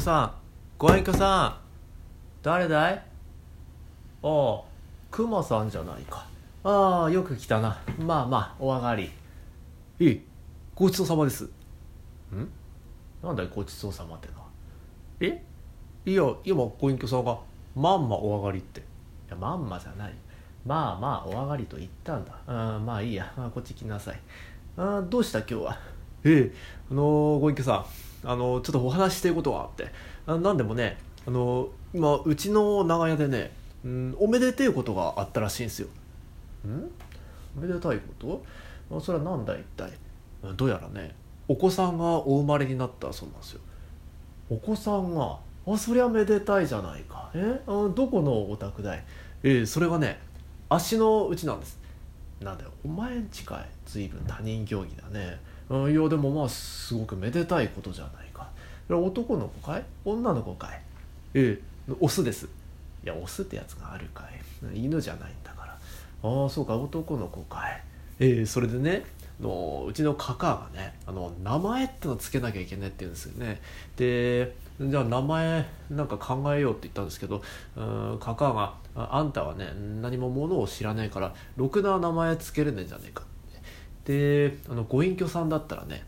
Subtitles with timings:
[0.00, 0.32] さん
[0.78, 1.56] ご隠居さん。
[2.42, 2.94] 誰だい？
[2.94, 3.02] あ
[4.22, 4.62] あ
[5.10, 6.26] クマさんじゃないか。
[6.64, 7.78] ああよく来たな。
[7.98, 9.10] まあまあお上がり。
[10.00, 10.20] ええ
[10.74, 11.44] ごちそうさまです。
[11.44, 11.48] ん？
[13.22, 14.46] なんだいごちそうさまってのは？
[15.20, 15.42] え？
[16.04, 17.38] いや今ご隠居さんが
[17.74, 18.80] まんまお上がりって。
[18.80, 18.82] い
[19.30, 20.14] やまんまじゃない。
[20.64, 22.32] まあまあお上がりと言ったんだ。
[22.46, 24.20] うんまあいいや、あ、こっち来なさい。
[24.76, 25.78] あどうした今日は？
[26.24, 26.54] ええ
[26.90, 28.05] あのー、ご隠居さん。
[28.26, 29.86] あの、ちょっとお話ししていることがあって
[30.26, 33.52] あなんでもねあの、今うちの長屋でね、
[33.84, 35.88] うん、おめでてえことがあったらしいんですよ。
[36.66, 36.90] ん？
[37.56, 38.44] おめでたいこと？
[38.96, 39.92] あそれは何だ一体？
[40.56, 41.14] どうやらね
[41.48, 43.60] お子さんがお生まれになったそうなんですよ。
[44.50, 47.30] お子さんがあそりゃめでたいじゃないか。
[47.34, 47.62] え？
[47.66, 49.04] あどこのお宅だい？
[49.42, 50.18] えー、それがね
[50.68, 51.78] 足のうちなんです。
[52.40, 53.68] なんだよお前んちかい。
[53.86, 55.40] 随分他人行儀だね。
[55.70, 58.48] いやでもまあすごくめでたいことじゃないか。
[58.88, 59.84] 男の子かい？
[60.04, 60.80] 女の子かい？
[61.34, 62.46] ええオスです。
[63.04, 64.24] いやオスってやつがあるか
[64.72, 64.78] い。
[64.78, 65.72] 犬じゃないんだから。
[66.22, 67.82] ああそうか男の子かい。
[68.20, 69.04] ええそれでね
[69.40, 73.60] のうちのカカがねあの名前ってのつけなきゃいけないって言うんですよね。
[73.96, 77.42] でじゃあ名前なんか考えようって言ったんですけど
[78.20, 83.24] カカがあんたはね何もものを知らないからろくな名前つけれねえんじゃねえか
[84.06, 86.04] であのご隠居さんだったらね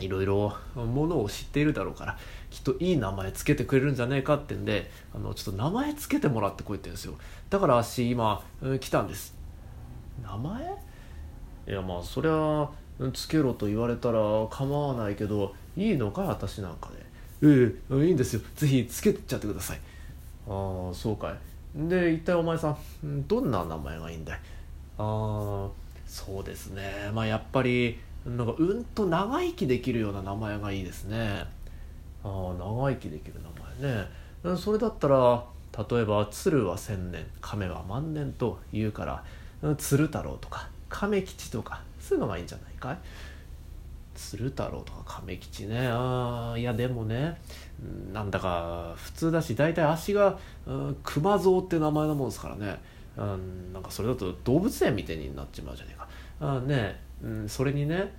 [0.00, 2.18] いろいろものを知っているだろうから
[2.50, 7.14] きっといい名前つけてくれるんじゃねえかってんであのちょっと名前つけてもらってこいって言うんですよ。
[7.50, 8.42] だから私今
[8.80, 9.34] 来たんです。
[10.22, 10.62] 名前？
[11.68, 12.68] いやまあそりゃ
[13.12, 14.18] つけろと言われたら
[14.50, 16.90] 構わないけどいいのか私なんか
[17.42, 18.42] で、ええいいんですよ。
[18.56, 19.80] ぜひつけちゃってください。
[20.48, 21.88] ああそうかい。
[21.88, 24.40] で一体お前さんどんな名前がいいんだい？
[24.98, 25.68] ああ
[26.12, 27.10] そうですね。
[27.14, 31.46] まあやっぱりなんかうんと長生きできるような名前がいいですね。
[32.22, 34.04] ああ長生きできる名前
[34.44, 34.56] ね。
[34.58, 35.42] それだったら
[35.90, 39.06] 例えば鶴は千年亀は万年と言うか
[39.64, 42.98] ら鶴太郎とか亀吉とかそういうのがいいんじゃないかい？
[44.14, 45.88] 鶴太郎とか亀吉ね。
[45.88, 47.40] ああいやでもね
[48.12, 50.38] なんだか普通だし大体足が
[51.02, 52.78] 熊蔵って名前のもんですからね。
[53.16, 56.08] うんなんかそれだと動物園みたいになっちまうじゃねえか。
[56.40, 58.12] あねうん、それにね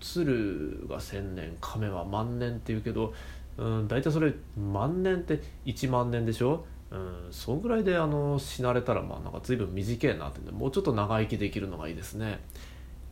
[0.00, 3.14] 鶴が千年亀は万年って言うけど、
[3.56, 6.64] うん、大体それ万年って1万年でしょ？
[6.90, 10.50] うん、そんぐらいであの死なれたらまあなんか随分短いなって。
[10.50, 12.40] もうちょっと長生きできるのがいいですね。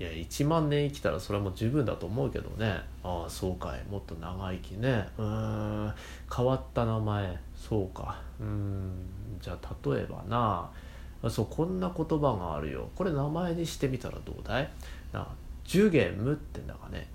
[0.01, 2.81] いや1万年生きたらそれはもう十分だと思うけどね。
[3.05, 3.85] ああそうかい。
[3.89, 5.09] もっと長生きね。
[5.19, 5.93] うん
[6.35, 7.39] 変わった名前。
[7.55, 8.21] そうか。
[8.41, 8.91] うん
[9.41, 10.69] じゃあ例えばな。
[10.69, 10.71] あ
[11.29, 12.91] そうこんな言葉があるよ。
[12.95, 14.71] これ名前にしてみたらどうだい？
[15.13, 15.27] な
[15.65, 17.09] ジュゲームってんだがね。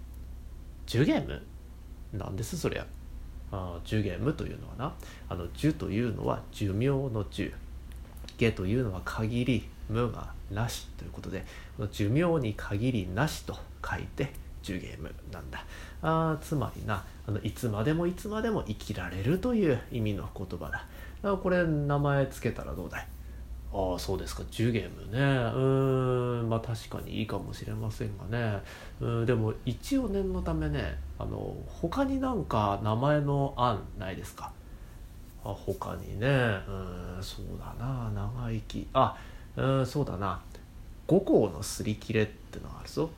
[0.86, 1.42] ジュゲーム？
[2.12, 2.86] なんですそりゃ。
[3.52, 4.94] あジュゲームというのはな。
[5.30, 7.54] あのジュというのは寿命の寿。
[8.38, 11.46] ゲというのは限り無がなしということで
[11.92, 13.56] 寿命に限りなしと
[13.88, 14.34] 書いて
[14.64, 15.64] ジュゲームなんだ。
[16.02, 20.86] あつまりなあのいつまでもいつまでも生きられるという意味の言葉だ。
[21.22, 23.08] だこれ名前つけたらどうだい？
[23.76, 24.44] ああそうですか。
[24.52, 25.20] ジュゲームね。
[26.40, 26.50] うん。
[26.50, 28.62] まあ確かにいいかもしれませんがね。
[29.02, 34.52] うんでも一応念のためねあの他になんか名前の案ないですか？
[35.44, 36.28] あ他にね。
[36.28, 38.12] うんそうだな。
[38.14, 38.88] 長生き。
[38.94, 39.18] あ
[39.58, 40.40] うんそうだな。
[41.08, 43.10] 五香のすり切れってのがあるぞ。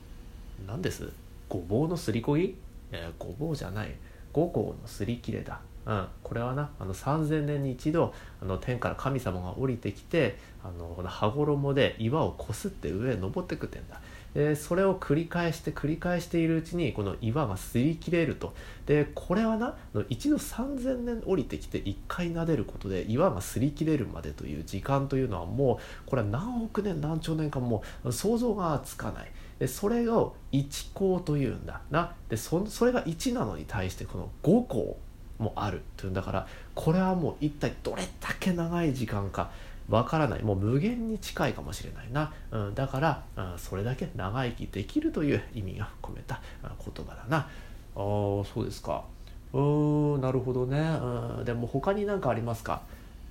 [0.66, 1.12] 何です？
[1.48, 2.56] ごぼうのすりこぎ
[2.92, 3.94] えー、ごぼうじゃない。
[4.32, 5.60] 五香のすり切れだ。
[5.86, 14.00] うん、これはなあの3,000年に一度あの天から神様が降りてきてあの羽衣で岩をこすって上へ登ってくってんだ。
[14.34, 18.52] でそれを繰り返して繰り返しているうちにこの岩が擦り切れると
[18.84, 19.76] でこれはな
[20.10, 29.30] 一度3,000年降りてきて1回撫でることで岩が擦り切れるまでという時間というのはもうこれは何億年何兆年かもう想像がつかない。
[29.58, 34.98] でそれを一項というんだなでそそれが1なのに対してこの5項
[35.38, 39.50] もあるというんだからこれはもう一体どれだけ長い時間か
[39.88, 40.42] わからない。
[40.42, 47.38] もう無限に近いかもしれないな、うん、だから、うん、それだけ長生きできるという意味が込めた言葉だな。
[47.38, 47.48] あ
[47.94, 49.04] そうですか。
[49.52, 52.82] うんなるほどね、うん、でも他に何かありますか？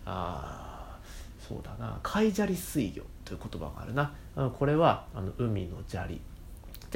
[0.05, 0.97] あ
[1.45, 1.99] そうだな。
[2.03, 6.21] 海砂利水魚という言葉があるな、うん、これはあの海の砂利。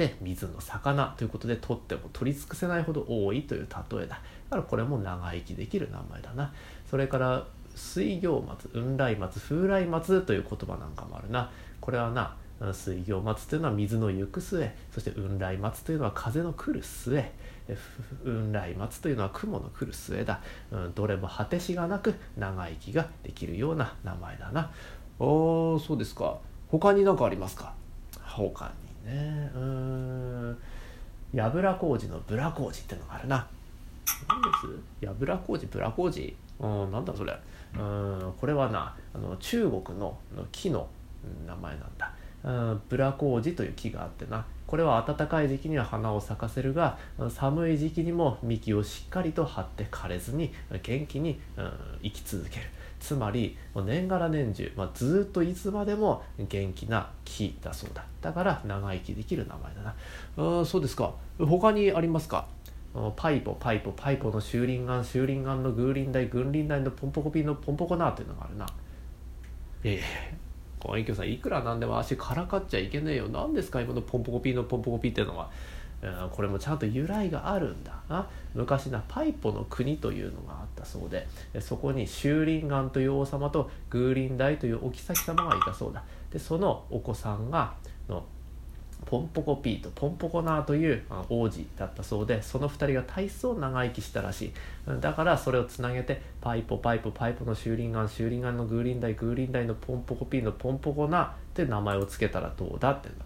[0.00, 4.06] で水の魚ということで取っても取り尽くせないほど多いという例えだ。
[4.06, 4.16] だ
[4.48, 6.54] からこれも長生きできる名前だな。
[6.90, 11.50] それから水行松雲来松風来松という言葉なんかもあるな。
[11.82, 17.32] これはなうん水行松というのは水の行く末そして雲来松というのは風の来る末。
[18.24, 20.40] 雲来松というのは雲の来る末だ、
[20.72, 24.72] うん、どれも果てしがなく長生きができるような名前だな。
[25.18, 26.38] おーそうですか。
[26.68, 27.74] 他に何かありますか？
[28.24, 29.50] 他にね。
[29.54, 30.58] うーん。
[31.32, 33.46] やぶら工事のブラ工事ってのがあるな。
[34.28, 34.48] 何で
[35.00, 35.04] す？
[35.04, 37.38] やぶら工事ブラ工事うんなんだそれ。
[37.74, 40.18] うんこれはなあの中国の
[40.50, 40.88] 木の
[41.46, 42.12] 名前なんだ。
[42.42, 44.44] うんブラ工事という木があってな。
[44.66, 46.96] これは暖かい時期には花を咲かせるが
[47.28, 50.52] 寒い時期にも幹をしっかりと張って枯れずに
[50.82, 52.66] 元気に、うん、生き続ける。
[53.00, 58.04] つまり年がら年中、まあ、ずっといつまでも元気な木だそうだ。
[58.20, 59.94] だから長生きできる名前だな。
[60.36, 61.14] うんそうですか。
[61.38, 62.46] 他にありますか？
[63.16, 68.66] パイポパイポパイポの修輪岩修輪岩のグーリンダイグーリンダイのポンポコピーのポンポコナーっていうのがあるな。
[69.84, 70.08] いやいやいや
[70.78, 73.28] ご隠居さんいくらなんでも足からかっちゃいけねえよ。
[73.28, 75.50] 何ですか今のポンポコピーのポンポコピーっていうのは。
[76.30, 77.92] これもちゃんと由来があるんだ。
[78.08, 81.26] な昔なパイポの国というのがあったそうで
[81.60, 86.02] そこに修輪岩という王様とグーリンダイというお妃様がいたそうだ。
[86.32, 87.74] でそのお子さんが
[88.08, 88.24] の
[89.06, 94.52] ポンポコピーとポンポコナーという王子だったそうでその2人が大層長生きしたらしい。
[95.00, 103.24] だからそれをつなげてパイポパイポパイポの修輪岩修輪岩のグーリンダイグーリンダイのポンポコピーのポンポコナーって名前を付けたらどうだってんだ。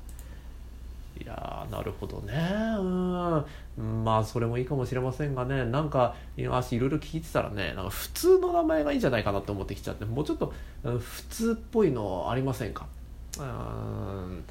[1.16, 2.32] いやなるほどね。
[2.78, 4.04] うん。
[4.04, 5.64] まあそれもいいかもしれませんがね。
[5.64, 6.16] なんか
[6.48, 10.04] 私いろいろ聞いてたらねなんか普通の名前がいいんじゃないかなと思ってきちゃって。
[10.04, 10.52] もうちょっと
[10.82, 12.86] 普通っぽいのありませんか？
[13.38, 14.44] うん。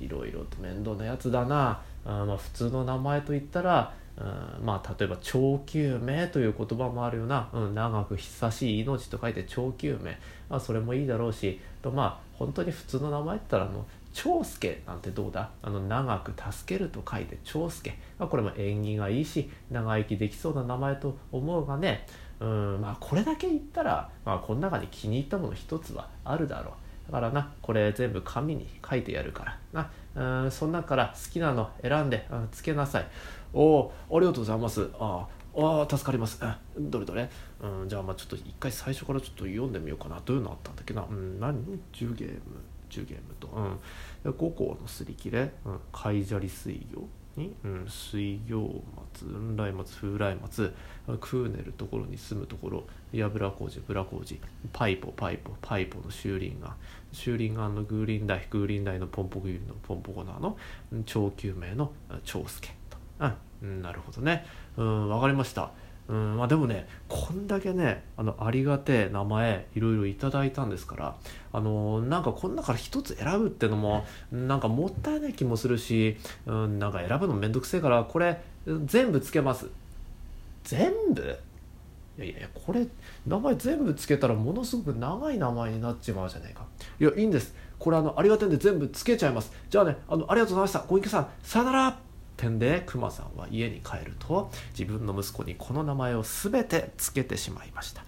[0.00, 1.80] いろいろと面倒なやつだな。
[2.04, 4.20] あまあ普通の名前といったらう
[4.62, 10.16] んまあ例えば長久命という言葉もあるよな、うん、長く久しい命と書いて長久命、
[10.48, 11.60] まあ、それもいいだろうし。
[11.82, 13.86] とまあ本当に普通の名前って言ったらあの
[14.20, 15.50] 長介なんてどうだ？
[15.62, 22.04] あの長く助けると書いて長介、まあ、これも縁起がいいし長生きできそうな名前と思うがね。
[22.40, 26.72] うんまあこれだけ言ったら、まあ、この中に気に入ったもの一つはあるだろ
[27.08, 27.12] う。
[27.12, 29.88] だからなこれ全部紙に書いてやるから。
[30.14, 33.06] なうんそん中から好きなの選んで、うん、つけなさい。
[33.52, 34.90] おおありがとうございます。
[34.98, 35.26] あ
[35.56, 36.40] あ助かります、
[36.76, 37.28] うん、どれどれ、
[37.60, 40.20] うん、じゃあまあちょっと一回最初からちょっと読んでみようかな。
[40.24, 41.54] どういうのあったんだっけな、うん、何
[41.92, 42.40] ？10ゲーム。
[42.88, 43.48] 10ゲームと、
[44.24, 47.08] うん、5個のすり切れ、うん、海砂利水魚。
[47.38, 48.82] に、うん、水行
[49.12, 50.74] 松雲来松風来松。
[51.20, 52.84] クーネルところに住むところ。
[53.12, 54.38] やぶら工事ブラ工事
[54.72, 56.76] パイポパイポパイポの修輪岩
[57.12, 60.58] 修輪岩のグーリンダイグーリンダイのポンポコユリのポンポコナーの
[60.92, 61.92] うん長久命の
[62.24, 62.98] 長介と、
[63.62, 64.44] うん、なるほどね。
[64.76, 65.70] うんわかりました。
[66.08, 71.16] うんまあでもねこんだけねあのありがてえ名前いろいろいただいたんですから
[71.52, 76.16] あのなんかこの中から一つ選ぶってのもなんかもったいない気もするし、
[76.46, 78.40] うん、なんか選ぶのめんどくせえからこれ
[78.86, 79.66] 全部つけます。
[80.64, 81.38] 全部？
[82.18, 82.86] いやいやこれ
[83.26, 86.64] 名前全部つけたらものすごく長い名前になっちまうじゃないか。
[86.98, 87.54] いやいいんです。
[87.78, 89.52] これあのありがたいんで全部つけちゃいます。
[89.70, 90.78] じゃあねあのありがとうございました。
[90.88, 92.07] ご隠居さんさよなら。
[92.38, 98.02] 点でクマさんは家に帰ると自分の息子にこの名前を全てつけてしまいました、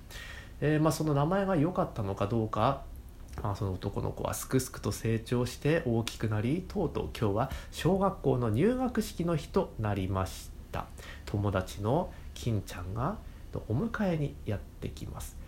[0.63, 2.89] えーまあ、その名前が良かったのかどうか
[3.43, 10.87] まあ、その男の子はすくすくと成長して大きくなりとうとう今日は小学校の入学式の日となりました。
[11.27, 13.17] 友達の金ちゃんが
[13.69, 15.40] お迎えにやってきます。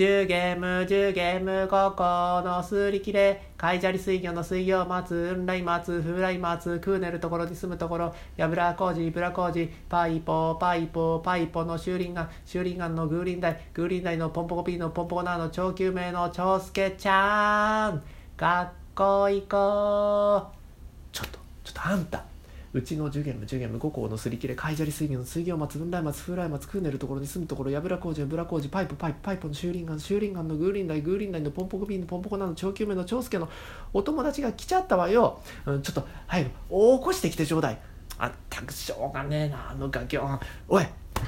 [0.00, 3.42] 10ゲーム10ゲーム5個のすり切れ。
[3.58, 8.14] 海砂利水魚の水魚松雲来松風来松クーネルところに住むところ。
[8.38, 13.60] やぶら工事ブラ工事パイポパイポパイポの修輪岩修輪岩のグーリンダイ。
[13.74, 18.02] グーリンダイのポンポコピーのポンポコナーの長久命の長介ちゃん。
[18.38, 22.29] 学校行こうちょっとちょっとあんた。
[22.72, 33.48] うちの10ゲーム10ゲーム5校のすり切れ海砂利水魚の水魚松雲来松風来松クーネルところに住むところやぶら工事ブラ工事パイプパイプパイプの修輪岩修輪岩のグーリンダイグーリンダイのポンポコビンのポンポコなの長久命の長介の
[33.92, 37.78] お友達が来ちゃったわよ、うん、ちょっと早く起こしてきてちょうだい
[38.18, 40.86] あったくしょうがねえなあのガキョンおい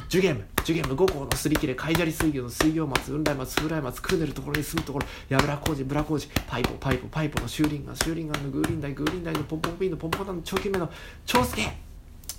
[0.09, 10.91] 10ゲーム10ゲーム5校のすり切れ海砂利水魚の水魚松雲来松風来松クーネルところに住むところやぶら工事ブラ工事パイポパイポパイポの修輪岩修輪岩のグーリンダイグーリンダイのポンポコビーのポンポコナの長久命の
[11.27, 11.63] 長介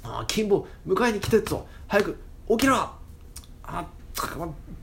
[0.03, 1.65] ああ金坊迎えに来てっぞ。
[1.87, 2.17] 早く
[2.49, 2.89] 起きろ
[3.63, 3.85] あ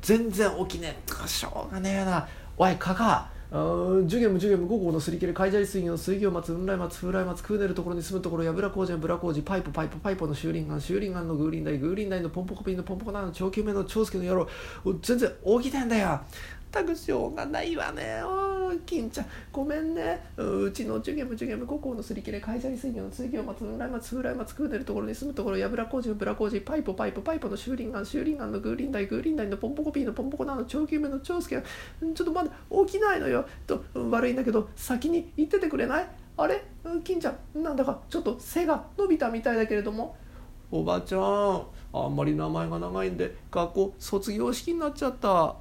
[0.02, 1.28] 全然起きねえ。
[1.28, 2.26] しょうがねえな。
[2.56, 14.48] おいかかあージュゲムジュゲム五号のすり切れ海砂利水魚の水魚松雲来松風来松食うねるところに住むところやぶら工事やぶら工事パイプパイプパイプの修理ンガン修理ンガンのグーリン台グーリン台のポンポコピンのポンポコナの長久目の長介の野郎
[15.02, 16.20] 全然起きてんだよ。
[16.70, 18.22] たくしょうがないわね。
[18.22, 19.26] お金ちゃん。
[19.50, 20.24] ごめんね。
[20.36, 32.50] うちのジュゲムジュゲム五校のすり切れ海砂利水魚の水魚松雲来松風来松空寝るところに住むところやぶら工事のぶら工事パイプパイプパイプの修理ンガン修理ンガンのグーリンダイグーリンダイのポンポコピーのポンポコナの長久目の長介ちょっとまだ
[32.86, 33.44] 起きないのよ。
[33.66, 36.08] と悪いんだけど先に行っててくれない？
[36.36, 36.62] あれ？
[37.02, 37.62] 金ちゃん。
[37.62, 40.16] なんだかちょっと背が伸びたみたいだけれども。
[40.70, 41.66] おばちゃん。
[41.92, 45.56] あんまり名前が長いんで学校卒業式になっちゃった。